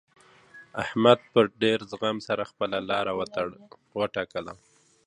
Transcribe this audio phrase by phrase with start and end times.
[0.83, 3.11] احمد په ډېر زغم سره خپله لاره
[3.99, 4.53] وټاکله.